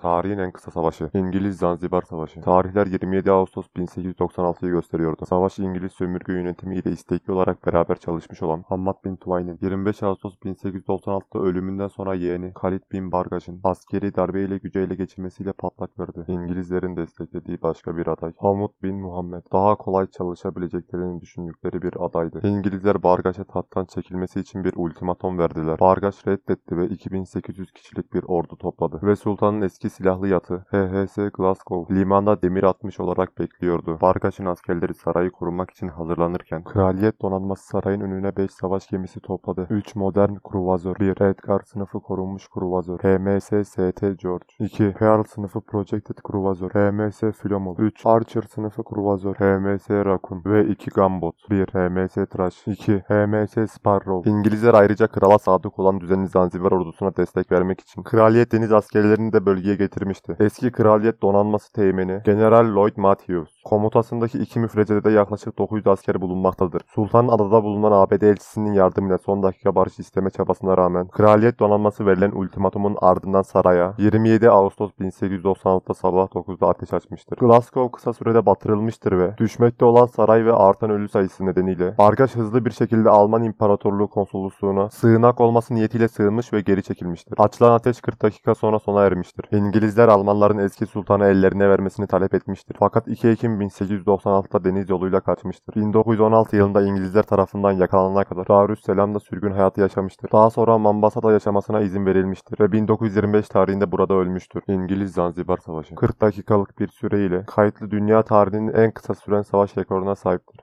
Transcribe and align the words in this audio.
Tarihin 0.00 0.38
en 0.38 0.50
kısa 0.50 0.70
savaşı. 0.70 1.10
İngiliz 1.14 1.58
Zanzibar 1.58 2.02
Savaşı. 2.02 2.40
Tarihler 2.40 2.86
27 2.86 3.30
Ağustos 3.32 3.66
1896'yı 3.76 4.70
gösteriyordu. 4.70 5.26
Savaş 5.26 5.58
İngiliz 5.58 5.92
sömürge 5.92 6.32
yönetimi 6.32 6.76
ile 6.76 6.90
istekli 6.90 7.32
olarak 7.32 7.66
beraber 7.66 7.98
çalışmış 7.98 8.42
olan 8.42 8.64
Hammad 8.68 9.04
bin 9.04 9.16
Tuvayn'in 9.16 9.58
25 9.62 10.02
Ağustos 10.02 10.34
1896'da 10.34 11.38
ölümünden 11.38 11.88
sonra 11.88 12.14
yeğeni 12.14 12.52
Khalid 12.54 12.82
bin 12.92 13.12
Bargaj'ın 13.12 13.60
askeri 13.64 14.16
darbeyle 14.16 14.58
gücü 14.58 14.80
ele 14.80 14.94
geçirmesiyle 14.94 15.52
patlak 15.52 15.98
verdi. 15.98 16.24
İngilizlerin 16.28 16.96
desteklediği 16.96 17.62
başka 17.62 17.96
bir 17.96 18.06
aday. 18.06 18.32
Hamud 18.38 18.70
bin 18.82 18.96
Muhammed. 18.96 19.42
Daha 19.52 19.74
kolay 19.76 20.06
çalışabileceklerini 20.06 21.20
düşündükleri 21.20 21.82
bir 21.82 22.04
adaydı. 22.04 22.40
İngilizler 22.48 23.02
Bargaj'a 23.02 23.44
tahttan 23.44 23.84
çekilmesi 23.84 24.40
için 24.40 24.64
bir 24.64 24.72
ultimatom 24.76 25.38
verdiler. 25.38 25.80
Bargaj 25.80 26.26
reddetti 26.26 26.76
ve 26.76 26.88
2800 26.88 27.72
kişilik 27.72 28.14
bir 28.14 28.22
ordu 28.22 28.56
topladı. 28.56 29.00
Ve 29.02 29.16
sultanın 29.16 29.60
eski 29.60 29.87
silahlı 29.88 30.28
yatı 30.28 30.56
HHS 30.56 31.16
Glasgow 31.34 31.94
limanda 31.94 32.42
demir 32.42 32.62
atmış 32.62 33.00
olarak 33.00 33.38
bekliyordu. 33.38 33.98
Bargaj'ın 34.00 34.46
askerleri 34.46 34.94
sarayı 34.94 35.30
korumak 35.30 35.70
için 35.70 35.88
hazırlanırken 35.88 36.64
kraliyet 36.64 37.22
donanması 37.22 37.66
sarayın 37.66 38.00
önüne 38.00 38.36
5 38.36 38.50
savaş 38.50 38.88
gemisi 38.88 39.20
topladı. 39.20 39.66
3 39.70 39.94
modern 39.94 40.34
kruvazör, 40.34 40.96
1 41.00 41.20
Edgar 41.20 41.60
sınıfı 41.64 42.00
korunmuş 42.00 42.48
kruvazör, 42.48 42.98
HMS 42.98 43.68
ST 43.68 44.22
George, 44.22 44.44
2 44.60 44.92
Pearl 44.92 45.22
sınıfı 45.22 45.60
Projected 45.60 46.16
kruvazör, 46.24 46.70
HMS 46.70 47.20
Philomel, 47.20 47.74
3 47.78 48.06
Archer 48.06 48.42
sınıfı 48.42 48.84
kruvazör, 48.84 49.34
HMS 49.34 49.90
Raccoon 49.90 50.42
ve 50.46 50.66
2 50.66 50.90
Gunboat, 50.90 51.34
1 51.50 51.66
HMS 51.66 52.14
Trash, 52.14 52.66
2 52.66 52.98
HMS 52.98 53.72
Sparrow. 53.72 54.30
İngilizler 54.30 54.74
ayrıca 54.74 55.06
krala 55.06 55.38
sadık 55.38 55.78
olan 55.78 56.00
düzenli 56.00 56.28
Zanzibar 56.28 56.72
ordusuna 56.72 57.16
destek 57.16 57.52
vermek 57.52 57.80
için 57.80 58.02
kraliyet 58.02 58.52
deniz 58.52 58.72
askerlerini 58.72 59.32
de 59.32 59.46
bölgeye 59.46 59.74
getirmişti. 59.78 60.36
Eski 60.40 60.72
kraliyet 60.72 61.22
donanması 61.22 61.72
teğmeni 61.72 62.20
General 62.24 62.74
Lloyd 62.74 62.96
Matthews 62.96 63.50
komutasındaki 63.64 64.38
iki 64.38 64.60
müfrecede 64.60 65.04
de 65.04 65.10
yaklaşık 65.10 65.58
900 65.58 65.86
asker 65.86 66.20
bulunmaktadır. 66.20 66.82
Sultan 66.94 67.28
adada 67.28 67.62
bulunan 67.62 67.92
ABD 67.92 68.22
elçisinin 68.22 68.72
yardımıyla 68.72 69.18
son 69.18 69.42
dakika 69.42 69.74
barış 69.74 69.98
isteme 69.98 70.30
çabasına 70.30 70.76
rağmen 70.76 71.08
kraliyet 71.08 71.60
donanması 71.60 72.06
verilen 72.06 72.30
ultimatumun 72.30 72.96
ardından 73.00 73.42
saraya 73.42 73.94
27 73.98 74.50
Ağustos 74.50 74.90
1896'da 75.00 75.94
sabah 75.94 76.26
9'da 76.26 76.68
ateş 76.68 76.92
açmıştır. 76.92 77.36
Glasgow 77.36 77.92
kısa 77.92 78.12
sürede 78.12 78.46
batırılmıştır 78.46 79.18
ve 79.18 79.38
düşmekte 79.38 79.84
olan 79.84 80.06
saray 80.06 80.44
ve 80.44 80.52
artan 80.52 80.90
ölü 80.90 81.08
sayısı 81.08 81.46
nedeniyle 81.46 81.98
Bargaş 81.98 82.34
hızlı 82.34 82.64
bir 82.64 82.70
şekilde 82.70 83.10
Alman 83.10 83.42
İmparatorluğu 83.42 84.08
konsolosluğuna 84.08 84.90
sığınak 84.90 85.40
olması 85.40 85.74
niyetiyle 85.74 86.08
sığınmış 86.08 86.52
ve 86.52 86.60
geri 86.60 86.82
çekilmiştir. 86.82 87.34
Açılan 87.38 87.72
ateş 87.72 88.00
40 88.00 88.22
dakika 88.22 88.54
sonra 88.54 88.78
sona 88.78 89.04
ermiştir. 89.04 89.44
İngilizler 89.68 90.08
Almanların 90.08 90.58
eski 90.58 90.86
sultanı 90.86 91.24
ellerine 91.24 91.68
vermesini 91.68 92.06
talep 92.06 92.34
etmiştir. 92.34 92.76
Fakat 92.78 93.08
2 93.08 93.28
Ekim 93.28 93.60
1896'da 93.60 94.64
deniz 94.64 94.90
yoluyla 94.90 95.20
kaçmıştır. 95.20 95.74
1916 95.74 96.56
yılında 96.56 96.82
İngilizler 96.82 97.22
tarafından 97.22 97.72
yakalanana 97.72 98.24
kadar 98.24 98.48
Darüsselam'da 98.48 99.20
sürgün 99.20 99.50
hayatı 99.50 99.80
yaşamıştır. 99.80 100.30
Daha 100.32 100.50
sonra 100.50 100.78
Mombasa'da 100.78 101.32
yaşamasına 101.32 101.80
izin 101.80 102.06
verilmiştir 102.06 102.60
ve 102.60 102.72
1925 102.72 103.48
tarihinde 103.48 103.92
burada 103.92 104.14
ölmüştür. 104.14 104.62
İngiliz 104.68 105.12
Zanzibar 105.12 105.56
Savaşı 105.56 105.94
40 105.94 106.20
dakikalık 106.20 106.78
bir 106.78 106.88
süreyle 106.88 107.44
kayıtlı 107.46 107.90
dünya 107.90 108.22
tarihinin 108.22 108.72
en 108.72 108.90
kısa 108.90 109.14
süren 109.14 109.42
savaş 109.42 109.78
rekoruna 109.78 110.14
sahiptir. 110.14 110.56